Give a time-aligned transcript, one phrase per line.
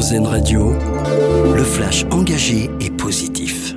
[0.00, 0.72] RZN Radio,
[1.54, 3.74] le flash engagé et positif.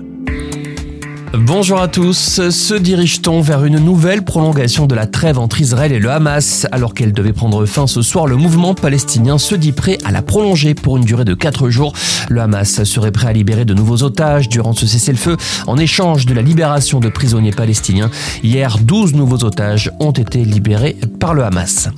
[1.34, 2.50] Bonjour à tous.
[2.50, 6.66] Se dirige-t-on vers une nouvelle prolongation de la trêve entre Israël et le Hamas?
[6.72, 10.22] Alors qu'elle devait prendre fin ce soir, le mouvement palestinien se dit prêt à la
[10.22, 11.92] prolonger pour une durée de 4 jours.
[12.30, 15.36] Le Hamas serait prêt à libérer de nouveaux otages durant ce cessez-le-feu
[15.68, 18.12] en échange de la libération de prisonniers palestiniens.
[18.44, 21.90] Hier, 12 nouveaux otages ont été libérés par le Hamas.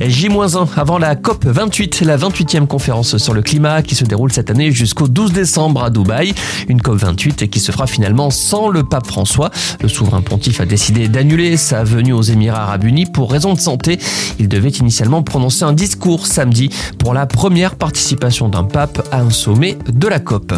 [0.00, 4.50] J-1 avant la COP 28, la 28e conférence sur le climat qui se déroule cette
[4.50, 6.34] année jusqu'au 12 décembre à Dubaï.
[6.68, 9.50] Une COP 28 qui se fera finalement sans le pape François.
[9.80, 13.60] Le souverain pontife a décidé d'annuler sa venue aux Émirats arabes unis pour raison de
[13.60, 13.98] santé.
[14.38, 16.68] Il devait initialement prononcer un discours samedi
[16.98, 20.52] pour la première participation d'un pape à un sommet de la COP.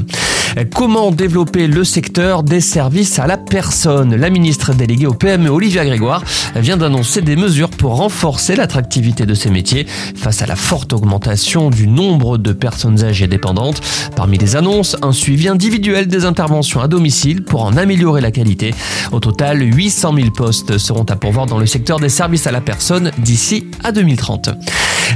[0.66, 4.16] Comment développer le secteur des services à la personne?
[4.16, 6.24] La ministre déléguée au PME, Olivia Grégoire,
[6.56, 9.86] vient d'annoncer des mesures pour renforcer l'attractivité de ces métiers
[10.16, 13.80] face à la forte augmentation du nombre de personnes âgées dépendantes.
[14.16, 18.74] Parmi les annonces, un suivi individuel des interventions à domicile pour en améliorer la qualité.
[19.12, 22.60] Au total, 800 000 postes seront à pourvoir dans le secteur des services à la
[22.60, 24.50] personne d'ici à 2030.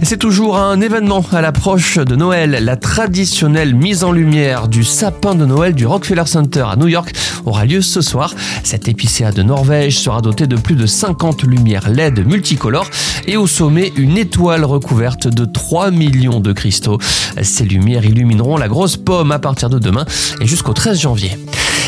[0.02, 2.58] C'est toujours un événement à l'approche de Noël.
[2.62, 7.12] La traditionnelle mise en lumière du sapin de Noël du Rockefeller Center à New York
[7.44, 8.34] aura lieu ce soir.
[8.64, 12.90] Cette épicéa de Norvège sera dotée de plus de 50 lumières LED multicolores
[13.26, 16.98] et au sommet une étoile recouverte de 3 millions de cristaux.
[17.42, 20.06] Ces lumières illumineront la grosse pomme à partir de demain
[20.40, 21.38] et jusqu'au 13 janvier.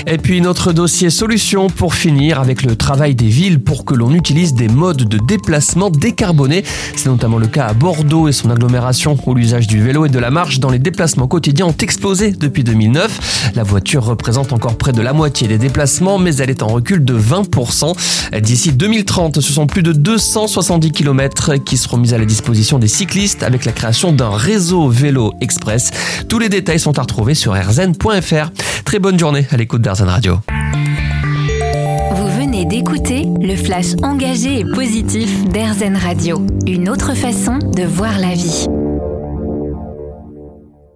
[0.06, 4.12] Et puis notre dossier solution pour finir avec le travail des villes pour que l'on
[4.12, 6.62] utilise des modes de déplacement décarbonés.
[6.94, 10.18] C'est notamment le cas à Bordeaux et son agglomération où l'usage du vélo et de
[10.18, 13.52] la marche dans les déplacements quotidiens ont explosé depuis 2009.
[13.54, 17.02] La voiture représente encore près de la moitié des déplacements mais elle est en recul
[17.02, 17.94] de 20%.
[18.40, 22.88] D'ici 2030, ce sont plus de 270 km qui seront mis à la disposition des
[22.88, 25.92] cyclistes avec la création d'un réseau vélo express.
[26.28, 28.50] Tous les détails sont à retrouver sur rzn.fr.
[29.00, 30.38] Bonne journée à l'écoute d'Airzen Radio.
[32.12, 36.46] Vous venez d'écouter le flash engagé et positif d'Airzen Radio.
[36.68, 38.66] Une autre façon de voir la vie.